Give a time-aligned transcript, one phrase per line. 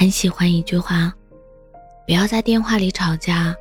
[0.00, 1.12] 很喜欢一句话：
[2.06, 3.54] 不要在电话里吵架，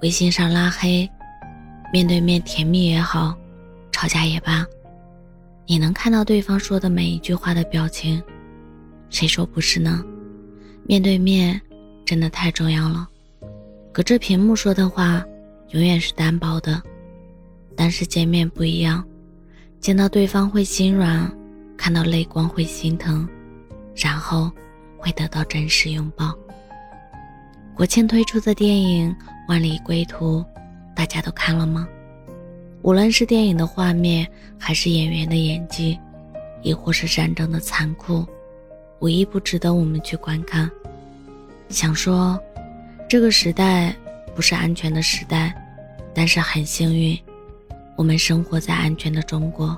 [0.00, 1.10] 微信上拉黑，
[1.92, 3.36] 面对面甜蜜也好，
[3.90, 4.64] 吵架也罢，
[5.66, 8.22] 你能看到对方说的每一句话的表情，
[9.10, 10.04] 谁说不是呢？
[10.84, 11.60] 面对面
[12.04, 13.08] 真的太重要了，
[13.92, 15.20] 隔着屏幕说的话
[15.70, 16.80] 永远是单薄的，
[17.76, 19.04] 但是见面不一样，
[19.80, 21.28] 见到对方会心软，
[21.76, 23.28] 看到泪光会心疼，
[23.96, 24.48] 然后。
[25.02, 26.32] 会得到真实拥抱。
[27.74, 29.10] 国庆推出的电影
[29.48, 30.38] 《万里归途》，
[30.94, 31.88] 大家都看了吗？
[32.82, 34.24] 无论是电影的画面，
[34.56, 35.98] 还是演员的演技，
[36.62, 38.24] 亦或是战争的残酷，
[39.00, 40.70] 无一不值得我们去观看。
[41.68, 42.38] 想说，
[43.08, 43.92] 这个时代
[44.36, 45.52] 不是安全的时代，
[46.14, 47.18] 但是很幸运，
[47.96, 49.76] 我们生活在安全的中国。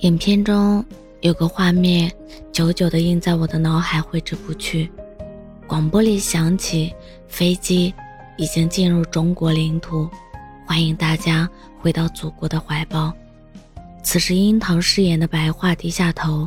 [0.00, 0.84] 影片中。
[1.24, 2.12] 有个画面，
[2.52, 4.92] 久久的印在我的脑海，挥之不去。
[5.66, 6.92] 广播里响起
[7.26, 7.94] ：“飞机
[8.36, 10.06] 已经进入中国领土，
[10.66, 11.48] 欢迎大家
[11.80, 13.10] 回到祖国的怀抱。”
[14.04, 16.46] 此时，樱桃饰演的白桦低下头，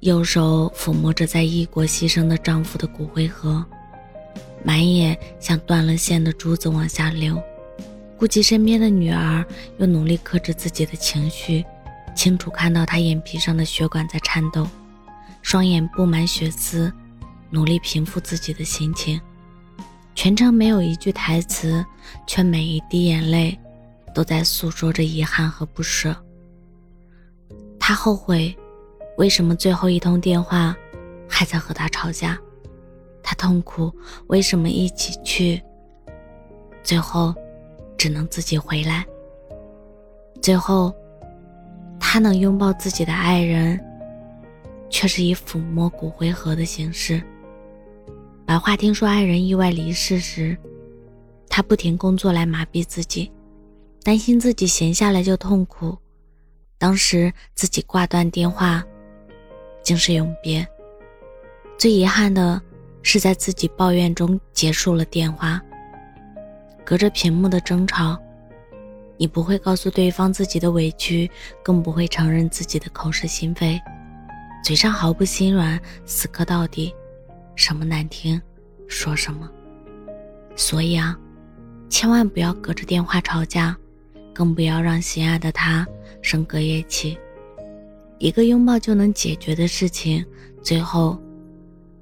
[0.00, 3.64] 右手抚摸着在异国牺牲的丈夫的骨灰盒，
[4.62, 7.42] 满眼像断了线的珠子往下流。
[8.18, 9.42] 顾及身边的女儿，
[9.78, 11.64] 又努力克制自己的情绪。
[12.14, 14.66] 清楚看到他眼皮上的血管在颤抖，
[15.40, 16.92] 双眼布满血丝，
[17.50, 19.20] 努力平复自己的心情。
[20.14, 21.84] 全程没有一句台词，
[22.26, 23.58] 却每一滴眼泪
[24.14, 26.14] 都在诉说着遗憾和不舍。
[27.80, 28.56] 他后悔，
[29.16, 30.76] 为什么最后一通电话
[31.28, 32.38] 还在和他吵架？
[33.22, 33.92] 他痛苦，
[34.26, 35.62] 为什么一起去，
[36.84, 37.34] 最后
[37.96, 39.04] 只能自己回来？
[40.40, 40.94] 最后。
[42.04, 43.80] 他能拥抱自己的爱人，
[44.90, 47.22] 却是以抚摸骨灰盒的形式。
[48.44, 50.58] 白桦听说爱人意外离世时，
[51.48, 53.30] 他不停工作来麻痹自己，
[54.02, 55.96] 担心自己闲下来就痛苦。
[56.76, 58.84] 当时自己挂断电话，
[59.82, 60.66] 竟是永别。
[61.78, 62.60] 最遗憾的
[63.02, 65.62] 是，在自己抱怨中结束了电话。
[66.84, 68.20] 隔着屏幕的争吵。
[69.22, 71.30] 你不会告诉对方自己的委屈，
[71.62, 73.80] 更不会承认自己的口是心非，
[74.64, 76.92] 嘴上毫不心软，死磕到底，
[77.54, 78.42] 什么难听
[78.88, 79.48] 说什么。
[80.56, 81.16] 所以啊，
[81.88, 83.76] 千万不要隔着电话吵架，
[84.34, 85.86] 更不要让心爱的他
[86.20, 87.16] 生隔夜气。
[88.18, 90.26] 一个拥抱就能解决的事情，
[90.62, 91.16] 最后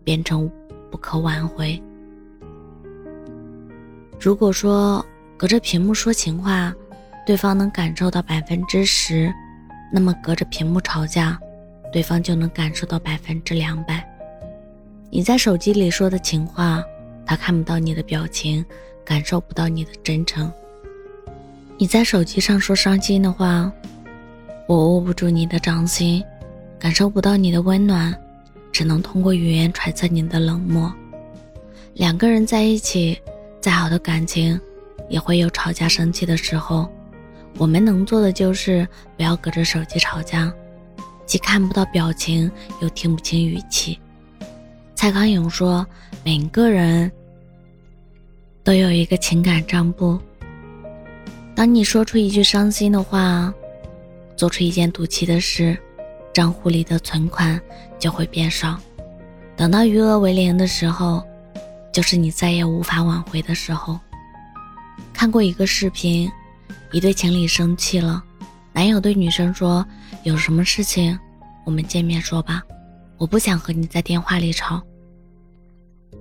[0.03, 0.50] 变成
[0.91, 1.78] 不可挽回。
[4.19, 5.04] 如果说
[5.36, 6.75] 隔着屏幕说情话，
[7.26, 9.32] 对方能感受到百分之十，
[9.92, 11.38] 那么隔着屏幕吵架，
[11.92, 14.04] 对方就能感受到百分之两百。
[15.10, 16.82] 你在手机里说的情话，
[17.26, 18.64] 他看不到你的表情，
[19.04, 20.50] 感受不到你的真诚。
[21.78, 23.70] 你在手机上说伤心的话，
[24.66, 26.22] 我握不住你的掌心，
[26.78, 28.14] 感受不到你的温暖，
[28.72, 30.92] 只能通过语言揣测你的冷漠。
[31.94, 33.20] 两个人在一起，
[33.60, 34.59] 再好的感情，
[35.09, 36.88] 也会有吵架生气的时候。
[37.59, 40.53] 我们能做的就是不要隔着手机吵架，
[41.27, 42.50] 既看不到表情，
[42.81, 43.99] 又听不清语气。
[44.94, 45.87] 蔡康永说
[46.25, 47.10] ：“每个人
[48.65, 50.19] 都有一个情感账簿。
[51.55, 53.53] 当你说出一句伤心的话，
[54.37, 55.77] 做出一件赌气的事，
[56.33, 57.60] 账户里的存款
[57.99, 58.78] 就会变少。
[59.56, 61.22] 等到余额为零的时候，
[61.93, 64.00] 就是你再也无法挽回的时候。”
[65.12, 66.31] 看过一个视频。
[66.93, 68.23] 一对情侣生气了，
[68.73, 69.87] 男友对女生说
[70.25, 71.17] ：“有什么事情，
[71.65, 72.62] 我们见面说吧，
[73.17, 74.83] 我不想和你在电话里吵。”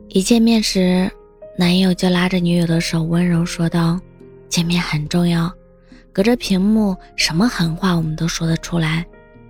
[0.10, 1.10] 一见面时，
[1.58, 4.00] 男友就拉着女友的手，温柔说道
[4.48, 5.52] ：“见面很重要，
[6.14, 9.06] 隔着屏幕，什么狠话我们都说得出来，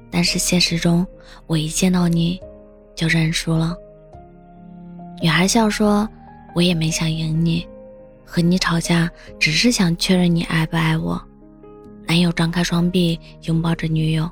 [0.09, 1.05] 但是现实中，
[1.47, 2.39] 我一见到你，
[2.95, 3.75] 就认输了。”
[5.21, 6.07] 女孩笑说
[6.55, 7.67] ：“我也没想赢你。”
[8.29, 9.09] 和你吵架，
[9.39, 11.19] 只是想确认你爱不爱我。
[12.07, 14.29] 男友张开双臂拥抱着女友，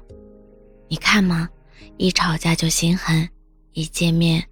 [0.87, 1.49] 你看嘛，
[1.97, 3.27] 一吵架就心狠，
[3.73, 4.43] 一见面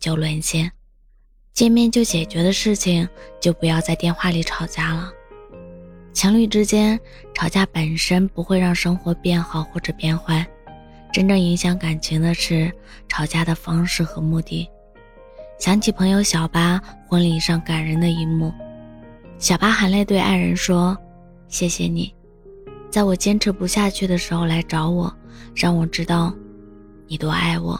[0.00, 0.72] 就沦陷。
[1.52, 3.06] 见面就解决的事情，
[3.38, 5.12] 就不要在电话里吵架了。
[6.14, 6.98] 情侣之间
[7.34, 10.46] 吵架本身不会让生活变好或者变坏，
[11.12, 12.72] 真正影响感情的是
[13.06, 14.66] 吵架的方式和目的。
[15.58, 18.52] 想起朋友小八婚礼上感人的一幕。
[19.38, 20.96] 小八含泪对爱人说
[21.48, 22.14] ：“谢谢你，
[22.90, 25.14] 在我坚持不下去的时候来找我，
[25.54, 26.32] 让我知道
[27.06, 27.78] 你多爱我，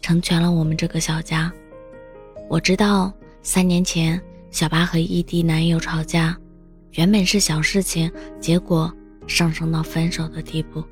[0.00, 1.52] 成全了我们这个小家。”
[2.48, 3.12] 我知道
[3.42, 4.20] 三年前
[4.52, 6.36] 小八和异地男友吵架，
[6.92, 8.10] 原本是小事情，
[8.40, 8.90] 结果
[9.26, 10.82] 上升到分手的地步。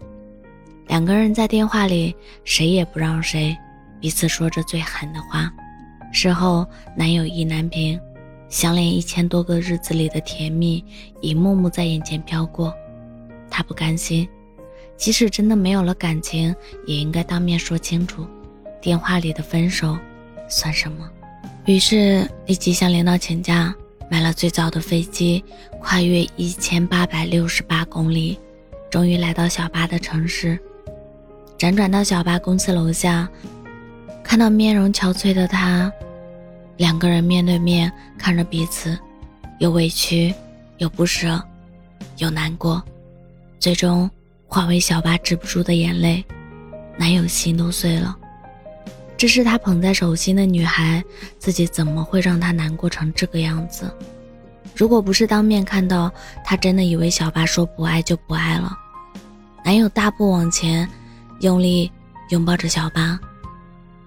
[0.88, 3.56] 两个人在电话里谁也不让谁，
[4.00, 5.50] 彼此说着最狠的话。
[6.12, 6.66] 事后，
[6.96, 7.98] 男友意难平，
[8.54, 10.82] 相恋一千多个日子里的甜蜜
[11.20, 12.72] 一幕幕在眼前飘过，
[13.50, 14.28] 他不甘心，
[14.96, 16.54] 即使真的没有了感情，
[16.86, 18.24] 也应该当面说清楚。
[18.80, 19.98] 电话里的分手
[20.48, 21.10] 算什么？
[21.64, 23.74] 于是立即向领导请假，
[24.08, 25.44] 买了最早的飞机，
[25.80, 28.38] 跨越一千八百六十八公里，
[28.88, 30.56] 终于来到小巴的城市。
[31.58, 33.28] 辗转到小巴公司楼下，
[34.22, 35.92] 看到面容憔悴的他，
[36.76, 38.98] 两个人面对面看着彼此，
[39.58, 40.34] 有委屈，
[40.78, 41.40] 有不舍，
[42.18, 42.82] 有难过，
[43.60, 44.10] 最终
[44.46, 46.24] 化为小巴止不住的眼泪，
[46.96, 48.16] 男友心都碎了。
[49.16, 51.02] 这是他捧在手心的女孩，
[51.38, 53.88] 自己怎么会让他难过成这个样子？
[54.74, 56.12] 如果不是当面看到，
[56.44, 58.76] 他真的以为小八说不爱就不爱了。
[59.64, 60.86] 男友大步往前，
[61.40, 61.90] 用力
[62.30, 63.18] 拥抱着小八，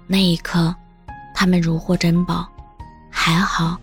[0.06, 0.76] 那一刻，
[1.34, 2.46] 他们如获珍宝。
[3.30, 3.78] 还好，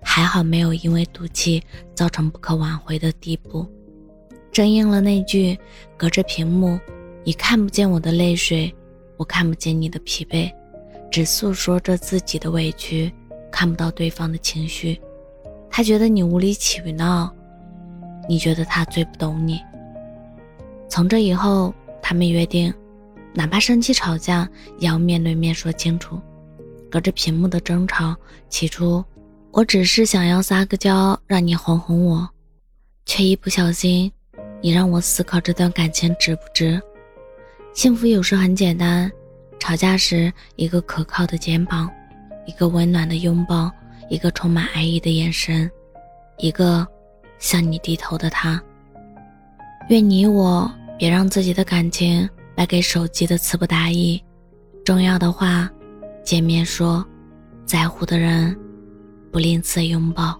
[0.00, 1.60] 还好没有因为赌气
[1.96, 3.66] 造成不可挽回的地步。
[4.52, 5.58] 正应了那句
[5.98, 6.78] ：“隔着屏幕，
[7.24, 8.72] 你看不见我的泪水。”
[9.18, 10.48] 我看不见你的疲惫，
[11.10, 13.12] 只诉说着自己的委屈，
[13.50, 15.00] 看不到对方的情绪。
[15.68, 17.34] 他觉得你无理取闹，
[18.28, 19.58] 你觉得他最不懂你。
[20.88, 22.72] 从这以后，他们约定，
[23.34, 24.48] 哪怕生气吵架，
[24.78, 26.16] 也要面对面说清楚。
[26.90, 28.14] 隔着屏幕的争吵，
[28.48, 29.04] 起初
[29.50, 32.28] 我只是想要撒个娇，让你哄哄我，
[33.06, 34.10] 却一不小心，
[34.60, 36.80] 你让我思考这段感情值不值。
[37.74, 39.10] 幸福有时很简单，
[39.58, 41.90] 吵架时一个可靠的肩膀，
[42.46, 43.70] 一个温暖的拥抱，
[44.08, 45.70] 一个充满爱意的眼神，
[46.38, 46.86] 一个
[47.38, 48.62] 向你低头的他。
[49.88, 54.22] 愿你我别让自己的感情败给手机的词不达意，
[54.84, 55.70] 重要的话
[56.28, 57.02] 见面说，
[57.64, 58.54] 在乎的人
[59.32, 60.38] 不吝啬拥抱。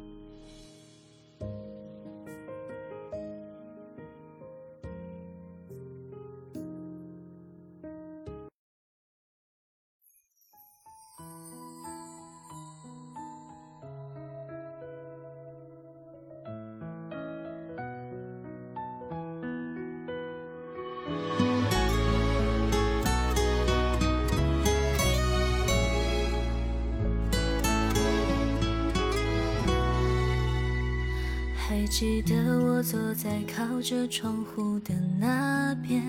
[31.90, 36.02] 记得我坐在靠着窗户的那边，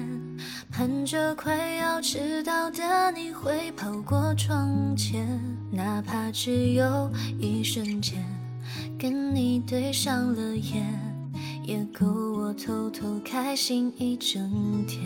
[0.70, 5.26] 盼着快要迟到的你会跑过窗前，
[5.72, 7.10] 哪怕只有
[7.40, 8.24] 一瞬间，
[9.00, 10.86] 跟你对上了眼，
[11.64, 15.02] 也够我偷偷开心一整天。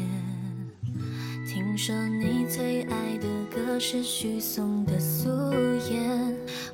[1.48, 5.30] 听说你最爱的歌是许嵩的《素
[5.90, 6.02] 颜》，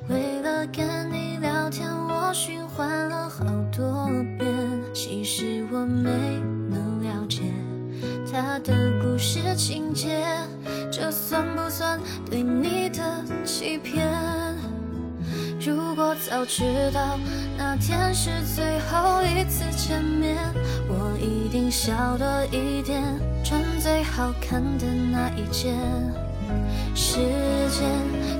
[0.08, 1.19] 为了跟你，
[2.32, 3.44] 循环了好
[3.74, 4.48] 多遍。
[4.92, 6.10] 其实我没
[6.68, 7.42] 能了解
[8.30, 10.22] 他的故事情节，
[10.90, 14.08] 这算不算对你的欺骗？
[15.60, 17.18] 如果早知道
[17.58, 20.36] 那天是最后一次见面，
[20.88, 23.02] 我一定笑多一点，
[23.44, 25.74] 穿最好看的那一件。
[26.94, 27.18] 时
[27.68, 27.88] 间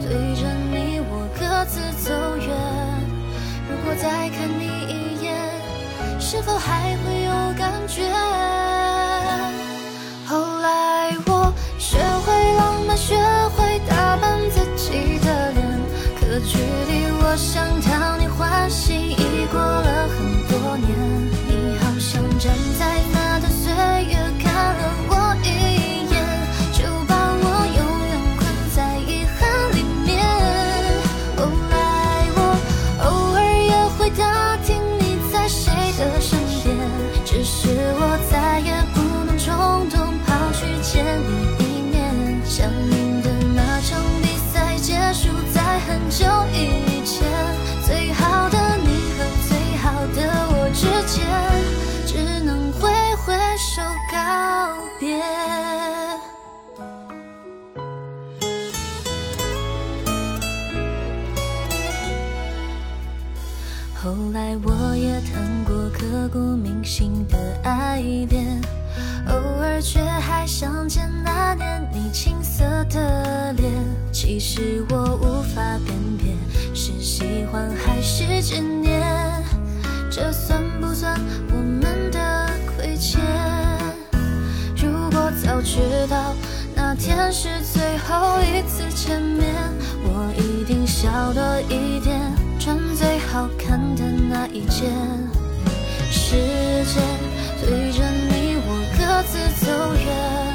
[0.00, 2.48] 推着你我各自走远，
[3.70, 5.32] 如果再看你一眼，
[6.18, 8.02] 是否还会有感觉？
[10.26, 13.14] 后来我学会浪漫，学
[13.56, 15.80] 会打扮自己的脸，
[16.18, 17.79] 可距离我想
[66.20, 67.98] 刻骨铭心的爱
[68.28, 68.60] 恋，
[69.28, 73.72] 偶尔却还想见那年你青涩的脸。
[74.12, 76.34] 其实我无法辨别
[76.74, 79.02] 是喜欢还是执念，
[80.10, 83.18] 这算不算我们的亏欠？
[84.76, 85.78] 如果早知
[86.10, 86.34] 道
[86.74, 89.54] 那天是最后一次见面，
[90.04, 92.20] 我一定笑多一点，
[92.58, 95.29] 穿最好看的那一件。
[96.30, 97.02] 时间
[97.60, 100.49] 推着你，我各自走远。